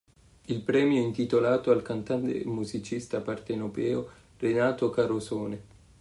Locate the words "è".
0.99-1.05